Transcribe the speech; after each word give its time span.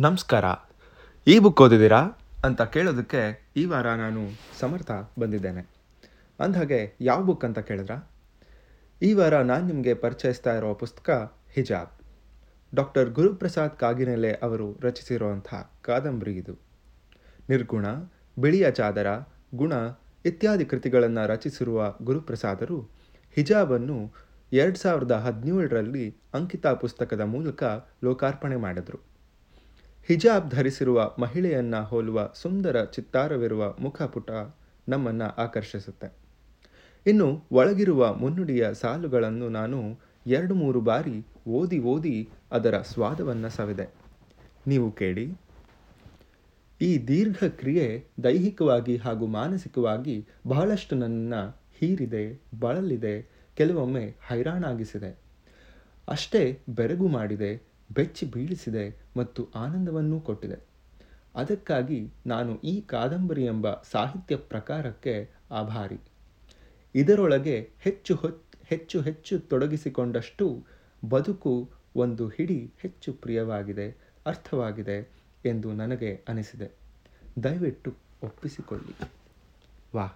ನಮಸ್ಕಾರ. 0.00 0.44
ಈ 1.26 1.38
ಬುಕ್ 1.38 1.62
ಓದಿದ್ದೀರಾ? 1.62 2.08
ಅಂತ 2.44 2.62
ಕೇಳೋದಕ್ಕೆ 2.62 3.50
ಈ 3.56 3.64
ವಾರ 3.64 3.86
ನಾನು 3.86 4.20
ಸಮರ್ಥ 4.60 4.90
ಬಂದಿದ್ದೇನೆ. 5.18 5.68
ಅಂದಹಾಗೆ 6.40 6.96
ಯಾವ 7.00 7.22
ಬುಕ್ 7.22 7.44
ಅಂತ 7.44 7.58
ಕೇಳಿದ್ರ? 7.58 7.90
ಈ 9.02 9.12
ವಾರ 9.12 9.42
ನಾನು 9.42 9.66
ನಿಮಗೆ 9.66 9.94
ಪರಿಚಯಿಸ್ತಾ 9.94 10.54
ಇರೋ 10.54 10.74
ಪುಸ್ತಕ 10.74 11.36
ಹಿಜಾಬ್. 11.50 11.90
ಡಾಕ್ಟರ್ 12.74 13.10
ಗುರುಪ್ರಸಾದ್ 13.10 13.78
ಕಾಗಿನೆಲೆ 13.78 14.32
ಅವರು 14.32 14.78
ರಚಿಸಿರುವಂಥ 14.80 15.54
ಕಾದಂಬರಿ 15.82 16.36
ಇದು. 16.36 16.58
ನಿರ್ಗುಣ, 17.50 17.86
ಬಿಳಿಯ 18.38 18.70
ಚಾದರ, 18.70 19.06
ಗುಣ 19.54 19.72
ಇತ್ಯಾದಿ 20.24 20.64
ಕೃತಿಗಳನ್ನು 20.64 21.26
ರಚಿಸಿರುವ 21.28 21.94
ಗುರುಪ್ರಸಾದರು 22.02 22.90
ಹಿಜಾಬನ್ನು 23.36 24.12
ಎರಡು 24.52 24.78
ಸಾವಿರದ 24.78 25.12
ಹದಿನೇಳರಲ್ಲಿ 25.12 26.16
ಅಂಕಿತಾ 26.34 26.74
ಪುಸ್ತಕದ 26.74 27.20
ಮೂಲಕ 27.20 27.64
ಲೋಕಾರ್ಪಣೆ 28.04 28.56
ಮಾಡಿದರು. 28.56 29.09
ಹಿಜಾಬ್ 30.10 30.50
ಧರಿಸಿರುವ 30.50 31.16
ಮಹಿಳೆಯನ್ನ 31.18 31.76
ಹೋಲುವ 31.76 32.30
ಸುಂದರ 32.34 32.84
ಚಿತ್ತಾರವಿರುವ 32.84 33.74
ಮುಖಪುಟ 33.80 34.30
ನಮ್ಮನ್ನು 34.88 35.24
ಆಕರ್ಷಿಸುತ್ತೆ. 35.24 36.12
ಇನ್ನು 37.06 37.44
ಒಳಗಿರುವ 37.52 38.14
ಮುನ್ನುಡಿಯ 38.14 38.74
ಸಾಲುಗಳನ್ನು 38.74 39.48
ನಾನು 39.48 40.00
ಎರಡು 40.26 40.54
ಮೂರು 40.54 40.80
ಬಾರಿ 40.80 41.26
ಓದಿ 41.48 41.78
ಓದಿ 41.78 42.28
ಅದರ 42.52 42.78
ಸ್ವಾದವನ್ನು 42.78 43.48
ಸವಿದೆ. 43.48 43.94
ನೀವು 44.66 44.92
ಕೇಳಿ. 44.92 45.32
ಈ 46.80 46.98
ದೀರ್ಘ 46.98 47.44
ಕ್ರಿಯೆ 47.44 48.04
ದೈಹಿಕವಾಗಿ 48.24 48.96
ಹಾಗೂ 48.96 49.26
ಮಾನಸಿಕವಾಗಿ 49.26 50.26
ಬಹಳಷ್ಟು 50.48 50.96
ನನ್ನ 50.96 51.34
ಹೀರಿದೆ, 51.78 52.40
ಬಳಲಿದೆ, 52.60 53.30
ಕೆಲವೊಮ್ಮೆ 53.56 54.14
ಹೈರಾಣಾಗಿಸಿದೆ. 54.26 55.18
ಅಷ್ಟೇ 56.08 56.58
ಬೆರಗು 56.68 57.08
ಮಾಡಿದೆ, 57.08 57.62
ಬೆಚ್ಚಿ 57.94 58.26
ಬೀಳಿಸಿದೆ 58.26 58.99
ಮತ್ತು 59.16 59.48
ಆನಂದವನ್ನೂ 59.54 60.20
ಕೊಟ್ಟಿದೆ. 60.20 60.58
ಅದಕ್ಕಾಗಿ 61.34 62.10
ನಾನು 62.26 62.60
ಈ 62.60 62.80
ಕಾದಂಬರಿ 62.80 63.44
ಎಂಬ 63.44 63.72
ಸಾಹಿತ್ಯ 63.72 64.36
ಪ್ರಕಾರಕ್ಕೆ 64.36 65.30
ಆಭಾರಿ. 65.50 66.00
ಇದರೊಳಗೆ 66.94 67.70
ಹೆಚ್ಚು 67.78 68.14
ಹೆಚ್ಚು 68.64 69.00
ಹೆಚ್ಚು 69.00 69.38
ತೊಡಗಿಸಿಕೊಂಡಷ್ಟು 69.40 70.64
ಬದುಕು 71.08 71.70
ಒಂದು 71.96 72.28
ಹಿಡಿ 72.28 72.72
ಹೆಚ್ಚು 72.78 73.12
ಪ್ರಿಯವಾಗಿದೆ, 73.12 73.96
ಅರ್ಥವಾಗಿದೆ 74.26 75.08
ಎಂದು 75.44 75.72
ನನಗೆ 75.72 76.24
ಅನಿಸಿದೆ. 76.28 76.70
ದಯವಿಟ್ಟು 77.42 77.94
ಒಪ್ಪಿಸಿಕೊಳ್ಳಿ. 78.22 79.08
ವಾ 79.94 80.06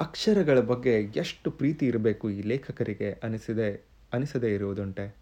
ಅಕ್ಷರಗಳ 0.00 0.60
ಬಗ್ಗೆ 0.60 1.02
ಎಷ್ಟು 1.02 1.50
ಪ್ರೀತಿ 1.50 1.86
ಇರಬೇಕು 1.86 2.30
ಈ 2.30 2.42
ಲೇಖಕರಿಗೆ 2.42 3.20
ಅನಿಸಿದೆ, 3.22 3.84
ಅನಿಸದೇ 4.12 4.54
ಇರುವುದುಂಟೆ? 4.54 5.16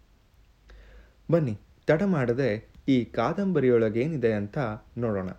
ಬನ್ನಿ, 1.31 1.59
ತಡ 1.87 2.03
ಮಾಡದೆ 2.03 2.72
ಈ 2.87 3.05
ಕಾದಂಬರಿಯೊಳಗೇನಿದೆ 3.05 4.33
ಅಂತ 4.33 4.57
ನೋಡೋಣ. 4.97 5.29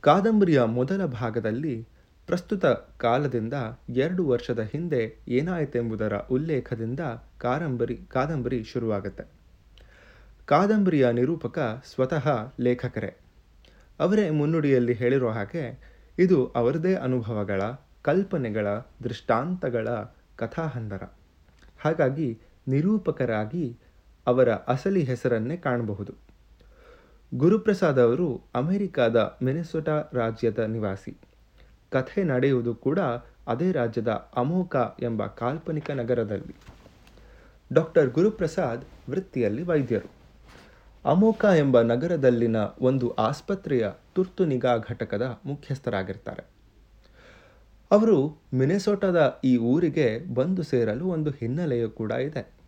ಕಾದಂಬರಿಯ 0.00 0.62
ಮೊದಲ 0.62 1.06
ಭಾಗದಲ್ಲಿ 1.06 1.88
ಪ್ರಸ್ತುತ 2.26 2.66
ಕಾಲದಿಂದ 2.98 3.54
ಎರಡು 3.88 4.28
ವರ್ಷದ 4.28 4.60
ಹಿಂದೆ 4.60 5.16
ಏನಾಯಿತೆಂಬುದರ 5.28 6.16
ಉಲ್ಲೇಖದಿಂದ 6.16 7.00
ಕಾದಂಬರಿ 7.38 7.96
ಕಾದಂಬರಿ 7.96 8.64
ಶುರುವಾಗುತ್ತೆ. 8.64 9.24
ಕಾದಂಬರಿಯ 10.46 11.12
ನಿರೂಪಕ 11.12 11.84
ಸ್ವತಃ 11.94 12.54
ಲೇಖಕರೇ. 12.60 13.16
ಅವರೇ 14.00 14.30
ಮುನ್ನುಡಿಯಲ್ಲಿ 14.30 14.92
ಹೇಳಿರೋ 14.92 15.30
ಹಾಗೆ 15.30 15.92
ಇದು 16.18 16.46
ಅವರದೇ 16.46 16.94
ಅನುಭವಗಳ, 16.94 17.62
ಕಲ್ಪನೆಗಳ, 18.02 18.66
ದೃಷ್ಟಾಂತಗಳ 18.78 19.88
ಕಥಾಹಂದರ. 20.36 21.02
ಹಾಗಾಗಿ 21.80 22.38
ನಿರೂಪಕರಾಗಿ 22.68 23.78
ಅವರ 24.26 24.48
ಅಸಲಿ 24.48 25.02
ಹೆಸರನ್ನೇ 25.02 25.56
ಕಾಣಬಹುದು. 25.56 26.12
ಗುರುಪ್ರಸಾದ್ 27.34 28.00
ಅವರು 28.00 28.42
ಅಮೆರಿಕಾದ 28.54 29.38
ಮೆನೆಸೋಟಾ 29.42 30.10
ರಾಜ್ಯದ 30.12 30.58
ನಿವಾಸಿ. 30.58 31.16
ಕಥೆ 31.90 32.22
ನಡೆಯುವುದು 32.22 32.74
ಕೂಡ 32.74 32.98
ಅದೇ 33.46 33.72
ರಾಜ್ಯದ 33.72 34.08
ಅಮೋಕ 34.08 34.76
ಎಂಬ 35.02 35.26
ಕಾಲ್ಪನಿಕ 35.26 35.90
ನಗರದಲ್ಲಿ. 35.90 36.54
ಡಾಕ್ಟರ್ 37.72 38.10
ಗುರುಪ್ರಸಾದ್ 38.10 39.10
ವೃತ್ತಿಯಲ್ಲಿ 39.10 39.62
ವೈದ್ಯರು. 39.62 40.10
ಅಮೋಕ 41.04 41.44
ಎಂಬ 41.44 41.80
ನಗರದಲ್ಲಿನ 41.80 42.56
ಒಂದು 42.80 43.10
ಆಸ್ಪತ್ರೆಯ 43.10 43.90
ತುರ್ತು 44.14 44.44
ನಿಗಾ 44.44 44.76
ಘಟಕದ 44.76 45.40
ಮುಖ್ಯಸ್ಥರಾಗಿರ್ತಾರೆ. 45.44 46.44
ಅವರು 47.90 48.36
ಮಿನೆಸೋಟದ 48.54 49.40
ಈ 49.44 49.56
ಊರಿಗೆ 49.56 50.34
ಬಂದು 50.34 50.62
ಸೇರಲು 50.62 51.06
ಒಂದು 51.06 51.30
ಹಿನ್ನೆಲೆಯೂ 51.30 51.90
ಕೂಡ 51.90 52.10
ಇದೆ. 52.10 52.61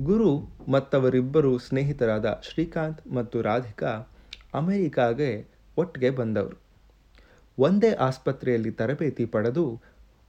ಗುರು 0.00 0.40
ಮತ್ತವರಿಬ್ಬರು 0.68 1.58
ಸ್ನೇಹಿತರಾದ 1.58 2.40
ಶ್ರೀಕಾಂತ್ 2.42 3.06
ಮತ್ತು 3.06 3.42
ರಾಧಿಕಾ 3.42 4.08
ಅಮೆರಿಕಾಗೆ 4.54 5.46
ಒಟ್ಟಿಗೆ 5.76 6.10
ಬಂದವರು. 6.10 6.56
ಒಂದೇ 7.58 7.90
ಆಸ್ಪತ್ರೆಯಲ್ಲಿ 7.90 8.70
ತರಬೇತಿ 8.70 9.24
ಪಡೆದು 9.24 9.82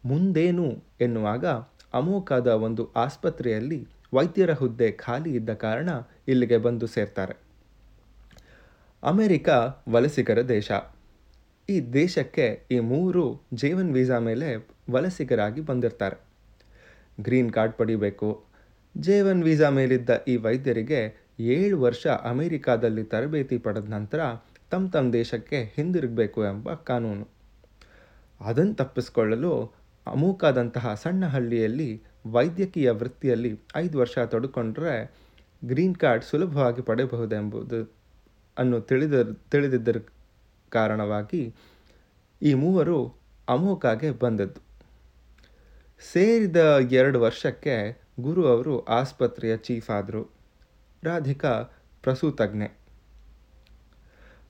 ಮುಂದೇನು 0.06 0.84
ಎನ್ನುವಾಗ 1.02 1.46
ಅಮೋಕಾದ 1.94 2.48
ಒಂದು 2.48 2.94
ಆಸ್ಪತ್ರೆಯಲ್ಲಿ 2.94 3.88
ವೈದ್ಯರ 4.14 4.54
ಹುದ್ದೆ 4.54 4.92
ಖಾಲಿ 4.92 5.36
ಇದ್ದ 5.36 5.54
ಕಾರಣ 5.54 5.90
ಇಲ್ಲಿಗೆ 6.28 6.58
ಬಂದು 6.58 6.88
ಸೇರ್ತಾರೆ. 6.88 7.38
ಅಮೆರಿಕ 9.04 9.50
ವಲಸಿಗರ 9.90 10.42
ದೇಶ. 10.42 10.72
ಈ 11.70 11.94
ದೇಶಕ್ಕೆ 11.94 12.62
ಈ 12.72 12.80
ಮೂರು 12.80 13.42
ಜೀವನ್ 13.54 13.94
ವೀಸಾ 13.94 14.20
ಮೇಲೆ 14.20 14.56
ವಲಸಿಗರಾಗಿ 14.92 15.62
ಬಂದಿರ್ತಾರೆ. 15.62 16.18
ಗ್ರೀನ್ 17.22 17.54
ಕಾರ್ಡ್ 17.54 17.74
ಪಡಿಬೇಕು 17.74 18.53
ಜೇವನ್ 18.98 19.44
ವೀಸಾ 19.44 19.70
ಮೇಲಿದ್ದ 19.70 20.10
ಈ 20.28 20.36
ವೈದ್ಯರಿಗೆ 20.36 21.28
ಏಳು 21.40 21.82
ವರ್ಷ 21.82 22.08
ಅಮೆರಿಕಾದಲ್ಲಿ 22.08 23.04
ತರಬೇತಿ 23.04 23.58
ಪಡೆದ 23.58 23.90
ನಂತರ 23.90 24.20
ತಮ್ಮ 24.72 24.90
ತಮ್ಮ 24.90 25.14
ದೇಶಕ್ಕೆ 25.14 25.64
ಹಿಂದಿರುಗಬೇಕು 25.64 26.44
ಎಂಬ 26.44 26.74
ಕಾನೂನು. 26.74 27.28
ಅದನ್ನು 28.42 28.74
ತಪ್ಪಿಸಿಕೊಳ್ಳಲು 28.74 29.74
ಅಮೂಕಾದಂತಹ 30.08 30.94
ಸಣ್ಣ 30.94 31.26
ಹಳ್ಳಿಯಲ್ಲಿ 31.26 32.04
ವೈದ್ಯಕೀಯ 32.26 32.92
ವೃತ್ತಿಯಲ್ಲಿ 32.92 33.60
ಐದು 33.76 34.00
ವರ್ಷ 34.00 34.20
ತೊಡ್ಕೊಂಡ್ರೆ 34.20 35.12
ಗ್ರೀನ್ 35.66 35.96
ಕಾರ್ಡ್ 35.96 36.24
ಸುಲಭವಾಗಿ 36.24 36.82
ಪಡೆಯಬಹುದೆಂಬುದು 36.82 37.96
ಅನ್ನು 38.58 38.82
ತಿಳಿದ, 38.82 39.32
ತಿಳಿದಿದ್ದರ 39.32 39.98
ಕಾರಣವಾಗಿ 40.70 41.56
ಈ 42.42 42.54
ಮೂವರು 42.54 43.16
ಅಮೋಕಾಗೆ 43.50 44.12
ಬಂದದ್ದು. 44.12 44.62
ಸೇರಿದ 46.12 46.56
ಎರಡು 46.92 47.20
ವರ್ಷಕ್ಕೆ 47.20 48.03
ಗುರು 48.20 48.48
ಅವರು 48.48 48.86
ಆಸ್ಪತ್ರೆಯ 48.86 49.58
ಚೀಫ್ 49.58 49.90
ಆದರು. 49.90 50.32
ರಾಧಿಕಾ 51.04 51.70
ಪ್ರಸೂತಜ್ಞೆ. 52.04 52.78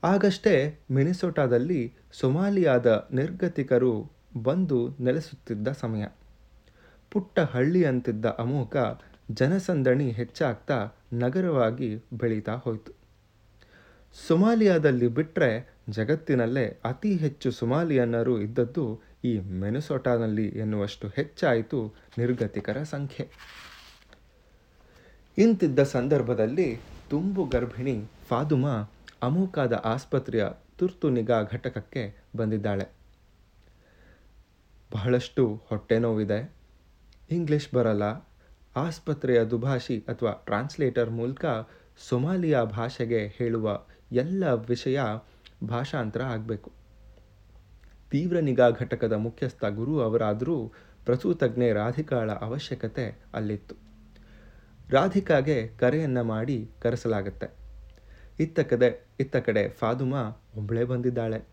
ಆಗಷ್ಟೇ 0.04 0.78
ಮಿನಿಸೋಟಾದಲ್ಲಿ 0.90 1.94
ಸೊಮಾಲಿಯಾದ 2.12 3.08
ನಿರ್ಗತಿಕರು 3.12 4.10
ಬಂದು 4.42 4.88
ನೆಲೆಸುತ್ತಿದ್ದ 5.00 5.68
ಸಮಯ. 5.68 6.06
ಪುಟ್ಟ 7.10 7.38
ಹಳ್ಳಿಯಂತಿದ್ದ 7.38 8.26
ಅಮೋಕ 8.26 8.76
ಜನಸಂದಣಿ 9.30 10.10
ಹೆಚ್ಚಾಗ್ತಾ 10.10 10.88
ನಗರವಾಗಿ 11.12 11.96
ಬೆಳೀತಾ 12.12 12.52
ಹೋಯಿತು. 12.52 12.92
ಸೊಮಾಲಿಯಾದಲ್ಲಿ 14.28 15.08
ಬಿಟ್ಟರೆ 15.08 15.74
ಜಗತ್ತಿನಲ್ಲೇ 15.90 16.80
ಅತಿ 16.84 17.16
ಹೆಚ್ಚು 17.16 17.50
ಸೊಮಾಲಿಯನ್ನರು 17.50 18.40
ಇದ್ದದ್ದು 18.40 19.00
ಈ 19.24 19.38
ಮೆನುಸೋಟಾನಲ್ಲಿ 19.38 20.48
ಎನ್ನುವಷ್ಟು 20.48 21.08
ಹೆಚ್ಚಾಯಿತು 21.08 21.94
ನಿರ್ಗತಿಕರ 22.18 22.82
ಸಂಖ್ಯೆ. 22.82 23.28
ಇಂತಿದ್ದ 25.38 25.82
ಸಂದರ್ಭದಲ್ಲಿ 25.82 26.78
ತುಂಬು 27.10 27.44
ಗರ್ಭಿಣಿ 27.44 28.04
ಫಾದುಮಾ 28.28 28.84
ಅಮೂಕಾದ 29.22 29.72
ಆಸ್ಪತ್ರೆಯ 29.72 30.46
ತುರ್ತು 30.78 31.08
ನಿಗಾ 31.08 31.42
ಘಟಕಕ್ಕೆ 31.42 32.14
ಬಂದಿದ್ದಾಳೆ. 32.36 32.86
ಬಹಳಷ್ಟು 34.92 35.62
ಹೊಟ್ಟೆ 35.68 35.98
ನೋವಿದೆ. 35.98 36.56
ಇಂಗ್ಲಿಷ್ 37.30 37.74
ಬರಲ್ಲ. 37.74 38.02
ಆಸ್ಪತ್ರೆಯ 38.76 39.44
ದುಭಾಷಿ 39.44 40.04
ಅಥವಾ 40.08 40.32
ಟ್ರಾನ್ಸ್ಲೇಟರ್ 40.32 41.10
ಮೂಲಕ 41.10 41.44
ಸೊಮಾಲಿಯಾ 42.08 42.64
ಭಾಷೆಗೆ 42.64 43.26
ಹೇಳುವ 43.26 43.80
ಎಲ್ಲ 44.12 44.52
ವಿಷಯ 44.52 45.00
ಭಾಷಾಂತರ 45.64 46.22
ಆಗಬೇಕು. 46.22 46.73
ತೀವ್ರ 48.14 48.38
ನಿಗಾ 48.38 48.70
ಘಟಕದ 48.70 49.12
ಮುಖ್ಯಸ್ಥ 49.12 49.64
ಗುರು 49.64 50.00
ಅವರಾದರೂ 50.00 50.72
ಪ್ರಸೂತಜ್ಞೆ 51.04 51.72
ರಾಧಿಕಾಳ 51.72 52.30
ಅವಶ್ಯಕತೆ 52.30 53.20
ಅಲ್ಲಿತ್ತು. 53.34 53.74
ರಾಧಿಕಾಗೆ 54.90 55.68
ಕರೆಯನ್ನು 55.68 56.24
ಮಾಡಿ 56.24 56.70
ಕರೆಸಲಾಗುತ್ತೆ. 56.82 57.56
ಇತ್ತ 58.40 58.60
ಕಡೆ 58.60 59.06
ಇತ್ತ 59.20 59.36
ಕಡೆ 59.36 59.68
ಫಾದುಮಾ 59.68 60.44
ಒಬ್ಬಳೇ 60.56 60.84
ಬಂದಿದ್ದಾಳೆ. 60.84 61.44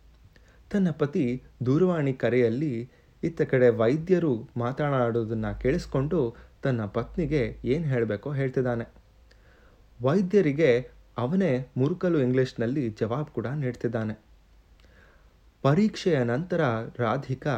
ತನ್ನ 0.72 0.92
ಪತಿ 0.92 1.44
ದೂರವಾಣಿ 1.66 2.13
ಕರೆಯಲ್ಲಿ 2.13 2.90
ಇತ್ತ 3.24 3.42
ಕಡೆ 3.42 3.69
ವೈದ್ಯರು 3.69 4.50
ಮಾತನಾಡೋದನ್ನು 4.57 5.60
ಕೇಳಿಸ್ಕೊಂಡು 5.60 6.36
ತನ್ನ 6.64 6.86
ಪತ್ನಿಗೆ 6.86 7.57
ಏನು 7.66 7.84
ಹೇಳಬೇಕೋ 7.84 8.34
ಹೇಳ್ತಿದ್ದಾನೆ. 8.34 8.94
ವೈದ್ಯರಿಗೆ 10.02 10.90
ಅವನೇ 11.18 11.72
ಮುರುಕಲು 11.78 12.19
ಇಂಗ್ಲೀಷ್ನಲ್ಲಿ 12.19 12.90
ಜವಾಬ್ 12.90 13.28
ಕೂಡ 13.28 13.48
ನೀಡ್ತಿದ್ದಾನೆ. 13.48 14.31
ಪರೀಕ್ಷೆಯ 15.63 16.24
ನಂತರ 16.24 16.62
ರಾಧಿಕಾ 16.98 17.56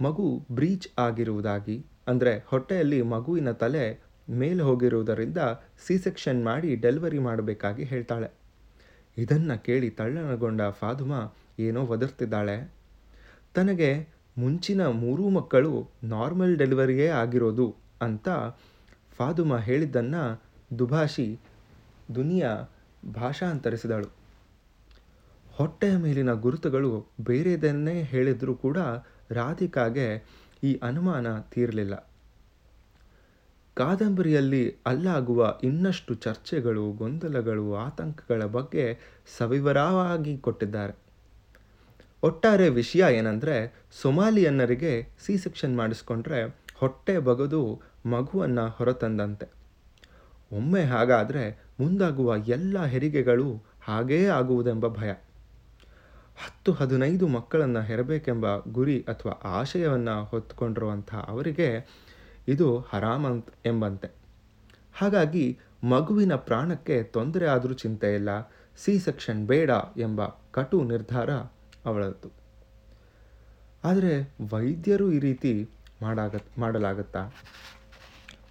ಮಗು 0.00 0.46
ಬ್ರೀಚ್ 0.50 0.88
ಆಗಿರುವುದಾಗಿ, 0.98 1.84
ಅಂದರೆ 2.08 2.44
ಹೊಟ್ಟೆಯಲ್ಲಿ 2.46 3.02
ಮಗುವಿನ 3.02 3.52
ತಲೆ 3.52 3.84
ಮೇಲೆ 4.30 4.62
ಹೋಗಿರುವುದರಿಂದ 4.62 5.38
ಸಿ 5.86 5.98
ಸೆಕ್ಷನ್ 5.98 6.44
ಮಾಡಿ 6.44 6.76
ಡೆಲಿವರಿ 6.76 7.18
ಮಾಡಬೇಕಾಗಿ 7.18 7.84
ಹೇಳ್ತಾಳೆ. 7.84 8.28
ಇದನ್ನು 9.16 9.62
ಕೇಳಿ 9.62 9.90
ತಳ್ಳನಗೊಂಡ 9.90 10.62
ಫಾದುಮಾ 10.70 11.20
ಏನೋ 11.58 11.82
ಒದರ್ತಿದ್ದಾಳೆ. 11.84 12.56
ತನಗೆ 13.54 13.90
ಮುಂಚಿನ 14.38 14.86
ಮೂರೂ 14.86 15.28
ಮಕ್ಕಳು 15.28 15.72
ನಾರ್ಮಲ್ 16.04 16.56
ಡೆಲಿವರಿಯೇ 16.56 17.08
ಆಗಿರೋದು 17.08 17.74
ಅಂತ 18.02 18.28
ಫಾದುಮಾ 19.18 19.58
ಹೇಳಿದ್ದನ್ನು 19.58 20.22
ದುಭಾಷಿ 20.78 21.28
ದುನಿಯಾ 22.14 22.52
ಭಾಷಾಂತರಿಸಿದಳು. 23.14 24.23
ಹೊಟ್ಟೆಯ 25.56 25.96
ಮೇಲಿನ 25.96 26.32
ಗುರುತುಗಳು 26.32 27.06
ಬೇರೆದನ್ನೇ 27.20 28.02
ಹೇಳಿದರೂ 28.02 28.54
ಕೂಡ 28.54 28.78
ರಾಧಿಕಾಗೆ 29.30 30.24
ಈ 30.64 30.80
ಅನುಮಾನ 30.82 31.38
ತೀರಲಿಲ್ಲ. 31.40 32.10
ಕಾದಂಬರಿಯಲ್ಲಿ 33.74 34.76
ಅಲ್ಲಾಗುವ 34.86 35.58
ಇನ್ನಷ್ಟು 35.62 36.14
ಚರ್ಚೆಗಳು, 36.14 36.92
ಗೊಂದಲಗಳು, 36.92 37.74
ಆತಂಕಗಳ 37.74 38.44
ಬಗ್ಗೆ 38.44 38.98
ಸವಿವರವಾಗಿ 39.38 40.38
ಕೊಟ್ಟಿದ್ದಾರೆ. 40.38 40.96
ಒಟ್ಟಾರೆ 42.22 42.68
ವಿಷಯ 42.68 43.04
ಏನಂದರೆ, 43.10 43.86
ಸೊಮಾಲಿಯನ್ನರಿಗೆ 44.02 45.08
ಸಿ 45.26 45.38
ಸೆಕ್ಷನ್ 45.38 45.76
ಮಾಡಿಸ್ಕೊಂಡ್ರೆ 45.76 46.64
ಹೊಟ್ಟೆ 46.74 47.18
ಬಗದು 47.18 47.80
ಮಗುವನ್ನು 48.06 48.68
ಹೊರತಂದಂತೆ. 48.68 49.46
ಒಮ್ಮೆ 50.52 50.84
ಹಾಗಾದರೆ 50.84 51.58
ಮುಂದಾಗುವ 51.80 52.36
ಎಲ್ಲ 52.36 52.84
ಹೆರಿಗೆಗಳು 52.84 53.62
ಹಾಗೇ 53.82 54.26
ಆಗುವುದೆಂಬ 54.26 54.88
ಭಯ. 54.88 55.12
ಹತ್ತು 56.36 56.72
ಹದಿನೈದು 56.72 57.26
ಮಕ್ಕಳನ್ನು 57.26 57.80
ಹೆರಬೇಕೆಂಬ 57.80 58.46
ಗುರಿ 58.68 59.04
ಅಥವಾ 59.08 59.34
ಆಶಯವನ್ನು 59.58 60.24
ಹೊತ್ಕೊಂಡಿರುವಂಥ 60.24 61.14
ಅವರಿಗೆ 61.26 61.68
ಇದು 62.48 62.78
ಹರಾಮಂತ್ 62.78 63.50
ಎಂಬಂತೆ. 63.66 64.08
ಹಾಗಾಗಿ 64.94 65.58
ಮಗುವಿನ 65.84 66.34
ಪ್ರಾಣಕ್ಕೆ 66.34 67.02
ತೊಂದರೆ 67.02 67.46
ಆದರೂ 67.46 67.74
ಚಿಂತೆ 67.74 68.14
ಇಲ್ಲ, 68.14 68.30
ಸಿ 68.78 68.98
ಸೆಕ್ಷನ್ 68.98 69.46
ಬೇಡ 69.46 69.70
ಎಂಬ 69.96 70.20
ಕಟು 70.50 70.78
ನಿರ್ಧಾರ 70.84 71.30
ಅವಳದ್ದು. 71.84 72.28
ಆದರೆ 73.84 74.12
ವೈದ್ಯರು 74.52 75.12
ಈ 75.12 75.18
ರೀತಿ 75.18 75.52
ಮಾಡಾಗ 76.02 76.34
ಮಾಡಲಾಗತ್ತಾ? 76.58 77.22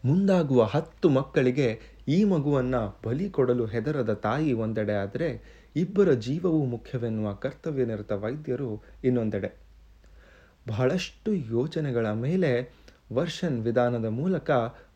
ಮುಂದಾಗುವ 0.06 0.63
ಹತ್ತು 0.63 1.09
ಮಕ್ಕಳಿಗೆ 1.09 1.68
ಈ 2.07 2.24
ಮಗುವನ್ನು 2.24 2.81
ಬಲಿ 3.06 3.29
ಕೊಡಲು 3.29 3.65
ಹೆದರದ 3.65 4.13
ತಾಯಿ 4.13 4.53
ಒಂದೆಡೆ 4.53 4.94
ಆದರೆ 4.94 5.29
ಇಬ್ಬರ 5.75 6.11
ಜೀವವು 6.11 6.65
ಮುಖ್ಯವೆನ್ನುವ 6.65 7.33
ಕರ್ತವ್ಯನಿರತ 7.33 8.11
ವೈದ್ಯರು 8.11 8.83
ಇನ್ನೊಂದೆಡೆ. 9.03 9.51
ಬಹಳಷ್ಟು 10.67 11.33
ಯೋಚನೆಗಳ 11.33 12.11
ಮೇಲೆ 12.11 12.73
ವರ್ಷನ್ 13.13 13.63
ವಿಧಾನದ 13.63 14.05
ಮೂಲಕ 14.05 14.51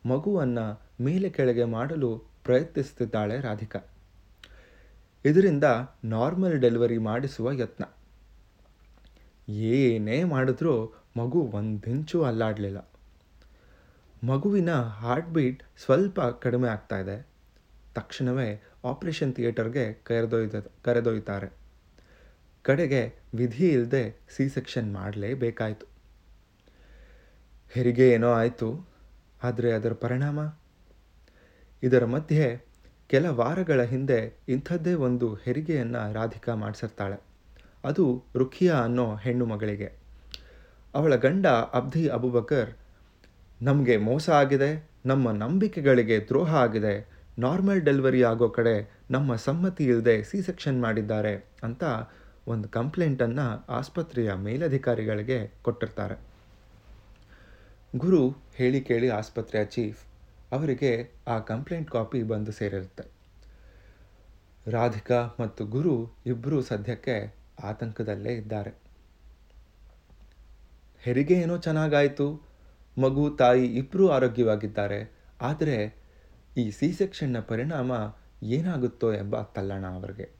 ಮಗುವನ್ನು 0.06 0.80
ಮೇಲೆ 1.00 1.30
ಕೆಳಗೆ 1.30 1.64
ಮಾಡಲು 1.64 2.18
ಪ್ರಯತ್ನಿಸುತ್ತಿದ್ದಾಳೆ 2.44 3.40
ರಾಧಿಕಾ. 3.40 3.80
ಇದರಿಂದ 5.24 5.64
ನಾರ್ಮಲ್ 6.04 6.60
ಡೆಲಿವರಿ 6.60 6.98
ಮಾಡಿಸುವ 6.98 7.52
ಯತ್ನ. 7.52 7.84
ಏನೇ 9.48 10.24
ಮಾಡಿದ್ರೂ 10.24 11.02
ಮಗು 11.16 11.42
ಒಂದಿಂಚು 11.54 12.24
ಅಲ್ಲಾಡಲಿಲ್ಲ. 12.24 12.88
ಮಗುವಿನ 14.26 14.74
ಹಾರ್ಟ್ 14.74 15.28
ಬೀಟ್ 15.28 15.62
ಸ್ವಲ್ಪ 15.84 16.20
ಕಡಿಮೆ 16.20 16.68
ಆಗ್ತಾ 16.68 16.98
ಇದೆ. 16.98 17.26
ತಕ್ಷಣವೇ 17.98 18.48
ಆಪರೇಷನ್ 18.84 19.34
ಥಿಯೇಟರ್ಗೆ 19.36 19.84
ಕರೆದೊಯ್ದ, 20.08 20.56
ಕರೆದೊಯ್ತಾರೆ. 20.84 21.48
ಕಡೆಗೆ 22.64 23.02
ವಿಧಿ 23.34 23.66
ಇಲ್ಲದೆ 23.68 24.04
ಸಿ 24.36 24.44
ಸೆಕ್ಷನ್ 24.48 24.88
ಮಾಡಲೇಬೇಕಾಯಿತು. 24.94 25.86
ಹೆರಿಗೆ 27.72 28.06
ಏನೋ 28.10 28.30
ಆಯಿತು, 28.32 28.68
ಆದರೆ 29.42 29.70
ಅದರ 29.72 29.92
ಪರಿಣಾಮ? 30.04 30.38
ಇದರ 31.82 32.04
ಮಧ್ಯೆ 32.04 32.46
ಕೆಲ 33.10 33.26
ವಾರಗಳ 33.40 33.80
ಹಿಂದೆ 33.82 34.20
ಇಂಥದ್ದೇ 34.48 34.94
ಒಂದು 35.06 35.26
ಹೆರಿಗೆಯನ್ನು 35.34 36.02
ರಾಧಿಕಾ 36.12 36.54
ಮಾಡಿಸಿರ್ತಾಳೆ. 36.54 37.18
ಅದು 37.84 38.04
ರುಖಿಯಾ 38.36 38.76
ಅನ್ನೋ 38.78 39.06
ಹೆಣ್ಣು 39.16 39.44
ಮಗಳಿಗೆ. 39.46 39.88
ಅವಳ 40.94 41.14
ಗಂಡ 41.16 41.46
ಅಬ್ದಿ 41.78 42.04
ಅಬುಬಕರ್, 42.08 42.70
ನಮಗೆ 43.62 43.94
ಮೋಸ 44.08 44.26
ಆಗಿದೆ, 44.40 44.70
ನಮ್ಮ 45.06 45.30
ನಂಬಿಕೆಗಳಿಗೆ 45.42 46.16
ದ್ರೋಹ 46.28 46.50
ಆಗಿದೆ 46.56 46.94
ನಾರ್ಮಲ್ 47.38 47.80
ಡೆಲಿವರಿ 47.80 48.22
ಆಗೋ 48.22 48.48
ಕಡೆ 48.48 49.04
ನಮ್ಮ 49.10 49.36
ಸಮ್ಮತಿ 49.36 49.84
ಇಲ್ಲದೆ 49.84 50.22
ಸಿ 50.22 50.42
ಸೆಕ್ಷನ್ 50.42 50.80
ಮಾಡಿದ್ದಾರೆ 50.80 51.56
ಅಂತ 51.62 51.84
ಒಂದು 52.46 52.68
ಕಂಪ್ಲೇಂಟನ್ನು 52.68 53.66
ಆಸ್ಪತ್ರೆಯ 53.68 54.32
ಮೇಲಧಿಕಾರಿಗಳಿಗೆ 54.32 55.58
ಕೊಟ್ಟಿರ್ತಾರೆ. 55.62 56.28
ಗುರು 57.96 58.30
ಹೇಳಿ 58.54 58.80
ಕೇಳಿ 58.80 59.08
ಆಸ್ಪತ್ರೆಯ 59.08 59.64
ಚೀಫ್ 59.64 60.04
ಅವರಿಗೆ 60.52 61.20
ಆ 61.26 61.38
ಕಂಪ್ಲೇಂಟ್ 61.38 61.90
ಕಾಪಿ 61.90 62.22
ಬಂದು 62.22 62.52
ಸೇರಿರುತ್ತೆ. 62.52 63.04
ರಾಧಿಕಾ 64.66 65.36
ಮತ್ತು 65.40 65.66
ಗುರು 65.66 66.22
ಇಬ್ಬರೂ 66.26 66.62
ಸದ್ಯಕ್ಕೆ 66.62 67.38
ಆತಂಕದಲ್ಲೇ 67.64 68.32
ಇದ್ದಾರೆ. 68.32 68.70
ಹೆರಿಗೆ 71.00 71.34
ಏನೋ 71.34 71.58
ಚೆನ್ನಾಗಾಯಿತು. 71.58 72.48
ಮಗು, 72.98 73.30
ತಾಯಿ 73.30 73.66
ಇಬ್ಬರೂ 73.66 74.08
ಆರೋಗ್ಯವಾಗಿದ್ದಾರೆ. 74.08 75.12
ಆದರೆ 75.40 75.97
ಈ 76.58 76.70
ಸಿ 76.70 76.92
ಸೆಕ್ಷನ್ನ 76.92 77.40
ಪರಿಣಾಮ 77.40 77.92
ಏನಾಗುತ್ತೋ 78.42 79.12
ಎಂಬ 79.12 79.42
ತಲ್ಲಣ 79.42 79.86
ಅವರಿಗೆ. 79.86 80.30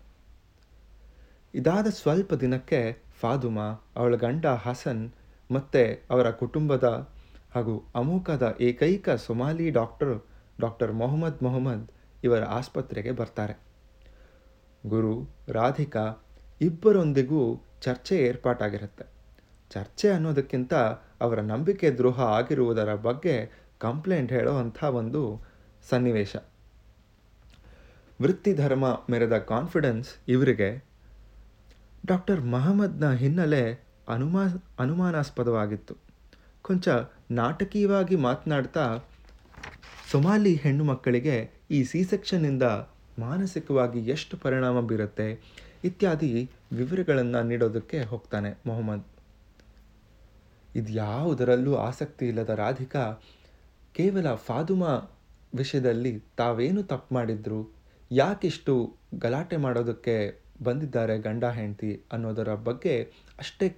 ಇದಾದ 1.55 1.87
ಸ್ವಲ್ಪ 1.87 2.35
ದಿನಕ್ಕೆ 2.35 3.03
ಫಾದುಮಾ, 3.21 3.93
ಅವಳ 3.97 4.15
ಗಂಡ 4.15 4.47
ಹಸನ್ 4.47 5.13
ಮತ್ತು 5.51 6.07
ಅವರ 6.11 6.31
ಕುಟುಂಬದ 6.31 7.11
ಹಾಗೂ 7.55 7.85
ಅಮೂಕದ 7.95 8.57
ಏಕೈಕ 8.61 9.11
Somali 9.11 9.71
doctor 9.71 10.25
doctor 10.61 10.93
Mohammed 10.93 11.43
Mohammed 11.43 11.89
ಇವರ 12.25 12.45
ಆಸ್ಪತ್ರೆಗೆ 12.45 13.13
ಬರ್ತಾರೆ. 13.13 13.61
ಗುರು 14.87 15.29
ರಾಧಿಕಾ 15.49 16.27
ಇಬ್ಬರೊಂದಿಗೂ 16.61 17.65
ಚರ್ಚೆ 17.81 18.19
ಏರ್ಪಾಟಾಗಿರುತ್ತೆ. 18.19 19.05
ಚರ್ಚೆ 19.71 20.09
ಅನ್ನೋದಕ್ಕಿಂತ 20.09 20.75
ಅವರ 21.21 21.41
ನಂಬಿಕೆ 21.41 21.91
ದ್ರೋಹ 21.91 22.21
ಆಗಿರುವುದರ 22.21 22.95
ಬಗ್ಗೆ 22.95 23.51
ಕಂಪ್ಲೇಂಟ್ 23.79 24.33
ಹೇಳೋ 24.33 24.55
ಒಂದು 24.91 25.48
ಸನ್ನಿವೇಶ. 25.91 26.37
ವೃತ್ತಿ 28.23 28.55
ಧರ್ಮ 28.55 28.87
ಮೆರೆದ 29.11 29.39
ಕಾನ್ಫಿಡೆನ್ಸ್ 29.39 30.09
ಇವರಿಗೆ 30.29 30.85
ಡಾಕ್ಟರ್ 32.07 32.41
ಮಹಮ್ಮದ್ನ 32.41 33.13
ಹಿನ್ನೆಲೆ 33.13 33.63
ಅನುಮಾ, 34.09 34.45
ಅನುಮಾನಾಸ್ಪದವಾಗಿತ್ತು. 34.79 35.97
ಕೊಂಚ 36.63 36.89
ನಾಟಕೀಯವಾಗಿ 37.31 38.17
ಮಾತನಾಡ್ತಾ 38.17 38.99
ಸೊಮಾಲಿ 40.11 40.55
ಹೆಣ್ಣು 40.55 40.85
ಮಕ್ಕಳಿಗೆ 40.85 41.51
ಈ 41.71 41.85
ಸಿ 41.85 42.05
ಸೆಕ್ಷನ್ನಿಂದ 42.05 42.63
ಮಾನಸಿಕವಾಗಿ 43.19 44.01
ಎಷ್ಟು 44.07 44.37
ಪರಿಣಾಮ 44.37 44.81
ಬೀರುತ್ತೆ 44.81 45.27
ಇತ್ಯಾದಿ 45.85 46.51
ವಿವರಗಳನ್ನು 46.73 47.43
ನೀಡೋದಕ್ಕೆ 47.43 48.03
ಹೋಗ್ತಾನೆ 48.03 48.59
ಮೊಹಮ್ಮದ್. 48.67 49.07
ಇದ್ಯಾವುದರಲ್ಲೂ 50.77 51.75
ಆಸಕ್ತಿ 51.77 52.29
ಇಲ್ಲದ 52.29 52.49
ರಾಧಿಕಾ 52.49 53.23
ಕೇವಲ 53.95 54.35
ಫಾದುಮಾ 54.35 54.93
ವಿಷಯದಲ್ಲಿ 55.55 56.25
ತಾವೇನು 56.37 56.83
ತಪ್ಪು 56.83 57.15
ಮಾಡಿದ್ರು? 57.15 57.75
ಯಾಕಿಷ್ಟು 58.13 58.97
ಗಲಾಟೆ 59.19 59.57
ಮಾಡೋದಕ್ಕೆ 59.57 60.43
ಬಂದಿದ್ದಾರೆ 60.63 61.19
ಗಂಡ 61.19 61.45
ಹೆಂಡತಿ 61.45 62.03
ಅನ್ನೋದರ 62.13 62.55
ಬಗ್ಗೆ 62.55 63.03
ಅಷ್ಟೇ 63.39 63.77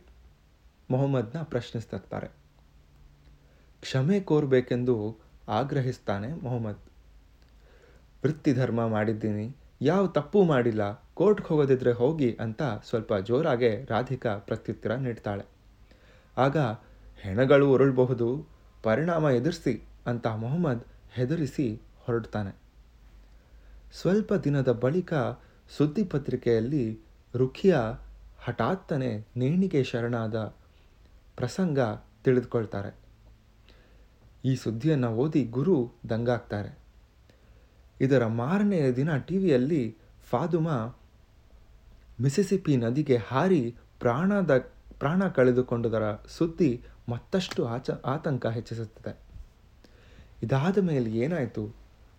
ಮೊಹಮ್ಮದ್ನ 0.91 1.43
ಪ್ರಶ್ನಿಸ್ತಿರ್ತಾರೆ. 1.43 2.27
ಕ್ಷಮೆ 3.81 4.21
ಕೋರಬೇಕೆಂದು 4.21 5.17
ಆಗ್ರಹಿಸ್ತಾನೆ 5.49 6.33
ಮೊಹಮ್ಮದ್. 6.33 6.79
ವೃತ್ತಿ 8.25 8.53
ಧರ್ಮ 8.53 8.87
ಮಾಡಿದ್ದೀನಿ, 8.87 9.57
ಯಾವ 9.81 10.07
ತಪ್ಪು 10.07 10.45
ಮಾಡಿಲ್ಲ, 10.45 10.93
ಕೋರ್ಟ್ಗೆ 11.15 11.49
ಹೋಗೋದಿದ್ರೆ 11.49 11.93
ಹೋಗಿ 11.93 12.35
ಅಂತ 12.35 12.63
ಸ್ವಲ್ಪ 12.63 13.15
ಜೋರಾಗೆ 13.15 13.85
ರಾಧಿಕಾ 13.85 14.39
ಪ್ರತ್ಯುತ್ತರ 14.39 14.95
ನೀಡ್ತಾಳೆ. 14.95 15.45
ಆಗ 16.37 16.57
ಹೆಣಗಳು 17.21 17.73
ಉರುಳಬಹುದು, 17.73 18.49
ಪರಿಣಾಮ 18.83 19.25
ಎದುರಿಸಿ 19.29 19.83
ಅಂತ 20.07 20.27
ಮೊಹಮ್ಮದ್ 20.27 20.85
ಹೆದರಿಸಿ 21.13 21.81
ಹೊರಡ್ತಾನೆ. 21.99 22.57
ಸ್ವಲ್ಪ 23.93 24.35
ದಿನದ 24.35 24.73
ಬಳಿಕ 24.73 25.15
ಸುದ್ದಿ 25.77 26.05
ಪತ್ರಿಕೆಯಲ್ಲಿ 26.05 27.01
ರುಖಿಯಾ 27.37 27.99
ಹಠಾತ್ತನೆ 28.39 29.27
ನೇಣಿಗೆ 29.37 29.85
ಶರಣಾದ 29.85 30.35
ಪ್ರಸಂಗ 31.37 31.79
ತಿಳಿದುಕೊಳ್ತಾರೆ. 32.25 32.97
ಈ 34.45 34.57
ಸುದ್ದಿಯನ್ನು 34.57 35.11
ಓದಿ 35.11 35.45
ಗುರು 35.45 35.93
ದಂಗಾಗ್ತಾರೆ. 36.09 36.79
ಇದರ 38.01 38.27
ಮಾರನೆಯ 38.27 38.93
ದಿನ 38.93 39.17
ಟಿ 39.17 39.39
ವಿಯಲ್ಲಿ 39.39 39.97
ಫಾದುಮಾ 40.31 41.01
ಮಿಸಿಸಿಪಿ 42.21 42.77
ನದಿಗೆ 42.77 43.17
ಹಾರಿ 43.17 43.77
ಪ್ರಾಣದ, 44.01 44.59
ಪ್ರಾಣ 44.99 45.29
ಕಳೆದುಕೊಂಡುದರ 45.29 46.13
ಸುದ್ದಿ 46.13 46.85
ಮತ್ತಷ್ಟು 47.09 47.67
ಆಚ, 47.67 47.91
ಆತಂಕ 47.91 48.47
ಹೆಚ್ಚಿಸುತ್ತದೆ. 48.47 49.30
ಇದಾದ 50.43 50.79
ಮೇಲೆ 50.79 51.11
ಏನಾಯಿತು 51.11 51.75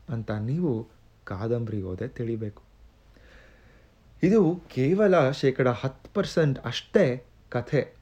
ಅಂತ 0.10 0.32
ನೀವು 0.32 0.88
ಕಾದಂಬರಿ 1.24 1.82
ಓದೆ 1.82 2.08
ತಿಳಿಬೇಕು. 2.08 2.64
ಇದು 4.24 4.64
ಕೇವಲ 4.70 5.32
ಶೇಕಡ 5.32 5.68
ಹತ್ತು 5.68 6.14
ಪರ್ಸೆಂಟ್ 6.14 6.60
ಅಷ್ಟೇ 6.60 7.26
ಕಥೆ 7.50 7.94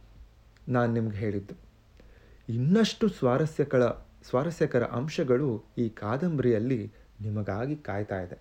ನಾನು 0.68 0.94
ನಿಮ್ಗೆ 0.94 1.18
ಹೇಳಿದ್ದು. 1.18 1.54
ಇನ್ನಷ್ಟು 2.50 3.10
ಸ್ವಾರಸ್ಯಗಳ 3.10 3.88
ಸ್ವಾರಸ್ಯಕರ 4.24 4.84
ಅಂಶಗಳು 4.84 5.64
ಈ 5.78 5.90
ಕಾದಂಬರಿಯಲ್ಲಿ 5.90 6.92
ನಿಮಗಾಗಿ 7.22 7.76
ಕಾಯ್ತಾ 7.76 8.22
ಇದೆ. 8.22 8.40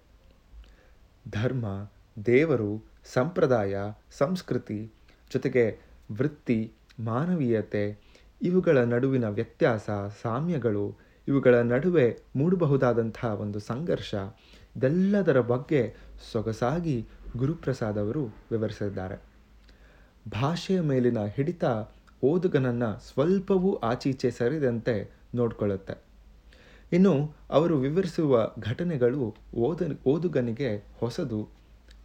ಧರ್ಮ, 1.30 1.90
ದೇವರು, 2.26 2.85
ಸಂಪ್ರದಾಯ, 3.04 3.76
ಸಂಸ್ಕೃತಿ, 4.11 4.90
ಜೊತೆಗೆ 5.32 5.78
ವೃತ್ತಿ, 6.12 6.73
ಮಾನವೀಯತೆ, 7.00 7.99
ಇವುಗಳ 8.42 8.78
ನಡುವಿನ 8.78 9.28
ವ್ಯತ್ಯಾಸ, 9.28 9.90
ಸಾಮ್ಯಗಳು 10.23 11.07
ಇವುಗಳ 11.28 11.54
ನಡುವೆ 11.54 12.18
ಮೂಡಬಹುದಾದಂಥ 12.37 13.25
ಒಂದು 13.25 13.58
ಸಂಘರ್ಷ 13.58 14.14
ಇದೆಲ್ಲದರ 14.76 15.40
ಬಗ್ಗೆ 15.40 15.94
ಸೊಗಸಾಗಿ 16.32 17.08
ಗುರುಪ್ರಸಾದ್ 17.37 17.99
ಅವರು 17.99 18.25
ವಿವರಿಸಿದ್ದಾರೆ. 18.25 19.16
ಭಾಷೆಯ 20.32 20.80
ಮೇಲಿನ 20.80 21.25
ಹಿಡಿತ 21.25 21.64
ಓದುಗನನ್ನು 22.25 23.00
ಸ್ವಲ್ಪವೂ 23.00 23.75
ಆಚೀಚೆ 23.75 24.30
ಸರಿದಂತೆ 24.30 25.11
ನೋಡಿಕೊಳ್ಳುತ್ತೆ. 25.35 25.94
ಇನ್ನು 26.92 27.35
ಅವರು 27.50 27.78
ವಿವರಿಸುವ 27.78 28.50
ಘಟನೆಗಳು 28.58 29.37
ಓದ, 29.54 29.82
ಓದುಗನಿಗೆ 30.06 30.85
ಹೊಸದು, 31.00 31.49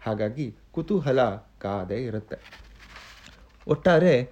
ಹಾಗಾಗಿ 0.01 0.55
ಕುತೂಹಲ 0.71 1.23
ಕಾದೇ 1.35 2.03
ಇರುತ್ತೆ. 2.03 2.37
ಒಟ್ಟಾರೆ 3.67 4.31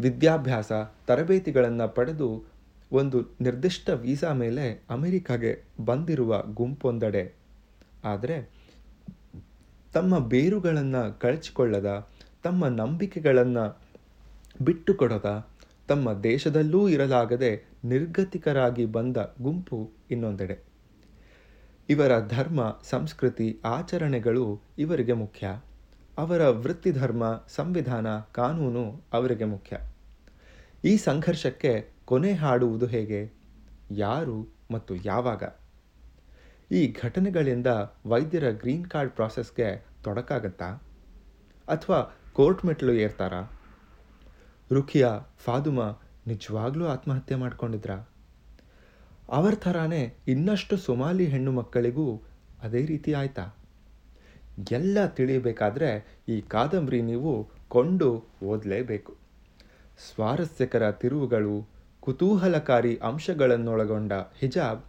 ವಿದ್ಯಾಭ್ಯಾಸ, 0.00 0.72
ತರಬೇತಿಗಳನ್ನು 1.06 1.94
ಪಡೆದು 1.94 2.53
ಒಂದು 2.92 3.22
ನಿರ್ದಿಷ್ಟ 3.40 3.90
ವೀಸಾ 3.90 4.32
ಮೇಲೆ 4.32 4.84
ಅಮೆರಿಕಾಗೆ 4.90 5.64
ಬಂದಿರುವ 5.84 6.42
ಗುಂಪೊಂದೆಡೆ. 6.42 7.34
ಆದರೆ, 8.04 8.50
ತಮ್ಮ 9.94 10.18
ಬೇರುಗಳನ್ನು 10.18 11.18
ಕಳಚಿಕೊಳ್ಳದ, 11.18 12.08
ತಮ್ಮ 12.42 12.66
ನಂಬಿಕೆಗಳನ್ನು 12.66 13.80
ಬಿಟ್ಟುಕೊಡದ, 14.62 15.46
ತಮ್ಮ 15.88 16.12
ದೇಶದಲ್ಲೂ 16.12 16.88
ಇರಲಾಗದೆ 16.88 17.64
ನಿರ್ಗತಿಕರಾಗಿ 17.84 18.86
ಬಂದ 18.86 19.16
ಗುಂಪು 19.42 19.90
ಇನ್ನೊಂದೆಡೆ. 20.10 20.58
ಇವರ 21.88 22.26
ಧರ್ಮ, 22.26 22.80
ಸಂಸ್ಕೃತಿ, 22.90 23.58
ಆಚರಣೆಗಳು 23.64 24.60
ಇವರಿಗೆ 24.78 25.12
ಮುಖ್ಯ. 25.12 25.60
ಅವರ 26.18 26.48
ವೃತ್ತಿಧರ್ಮ, 26.48 27.44
ಸಂವಿಧಾನ, 27.48 28.06
ಕಾನೂನು 28.18 29.00
ಅವರಿಗೆ 29.12 29.44
ಮುಖ್ಯ. 29.44 29.78
ಈ 30.84 30.96
ಸಂಘರ್ಷಕ್ಕೆ 30.96 31.93
ಕೊನೆ 32.04 32.32
ಹಾಡುವುದು 32.32 32.86
ಹೇಗೆ? 32.86 33.32
ಯಾರು 33.90 34.48
ಮತ್ತು 34.70 34.94
ಯಾವಾಗ? 34.94 35.42
ಈ 36.72 36.96
ಘಟನೆಗಳಿಂದ 37.02 37.66
ವೈದ್ಯರ 38.06 38.50
ಗ್ರೀನ್ 38.50 38.86
ಕಾರ್ಡ್ 38.86 39.12
ಪ್ರಾಸೆಸ್ಗೆ 39.12 39.86
ತೊಡಕಾಗತ್ತಾ? 40.04 40.66
ಅಥವಾ 41.68 42.16
ಕೋರ್ಟ್ 42.32 42.64
ಮೆಟ್ಲು 42.64 42.92
ಏರ್ತಾರಾ? 42.92 43.60
ರುಖಿಯಾ, 44.72 45.20
ಫಾದುಮಾ 45.38 45.92
ನಿಜವಾಗ್ಲೂ 46.26 46.86
ಆತ್ಮಹತ್ಯೆ 46.86 47.36
ಮಾಡ್ಕೊಂಡಿದ್ರ? 47.36 47.90
ಅವರ 49.28 49.54
ಥರಾನೇ 49.54 50.14
ಇನ್ನಷ್ಟು 50.28 50.76
ಸೊಮಾಲಿ 50.76 51.26
ಹೆಣ್ಣು 51.26 51.52
ಮಕ್ಕಳಿಗೂ 51.52 52.20
ಅದೇ 52.62 52.86
ರೀತಿ 52.86 53.12
ಆಯ್ತಾ? 53.12 53.54
ಎಲ್ಲ 54.72 55.06
ತಿಳಿಯಬೇಕಾದ್ರೆ 55.06 56.20
ಈ 56.28 56.40
ಕಾದಂಬರಿ 56.40 57.02
ನೀವು 57.02 57.48
ಕೊಂಡು 57.68 58.24
ಓದಲೇಬೇಕು. 58.44 59.16
ಸ್ವಾರಸ್ಯಕರ 60.14 60.90
ತಿರುವುಗಳು 60.90 61.73
ಕುತೂಹಲಕಾರಿ 62.04 62.96
ಅಂಶಗಳನ್ನೊಳಗೊಂಡ 62.96 64.12
ಹಿಜಾಬ್ 64.12 64.82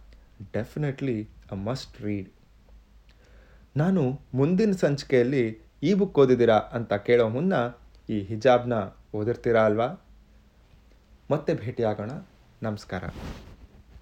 ಡೆಫಿನೆಟ್ಲಿ 0.52 1.28
ಅ 1.52 1.54
ಮಸ್ಟ್ 1.54 2.02
ರೀಡ್ 2.02 2.28
ನಾನು 3.76 4.20
ಮುಂದಿನ 4.34 4.72
ಸಂಚಿಕೆಯಲ್ಲಿ 4.72 5.58
ಈ 5.82 5.94
ಬುಕ್ 5.94 6.18
ಓದಿದ್ದೀರಾ 6.18 6.58
ಅಂತ 6.72 6.94
ಕೇಳೋ 6.94 7.28
ಮುನ್ನ 7.28 7.54
ಈ 8.08 8.20
ಹಿಜಾಬ್ನ 8.20 8.72
ಓದಿರ್ತೀರಾ 9.14 9.64
ಅಲ್ವಾ? 9.64 9.88
ಮತ್ತೆ 11.30 11.54
ಭೇಟಿಯಾಗೋಣ. 11.54 12.10
ನಮಸ್ಕಾರ. 12.62 13.04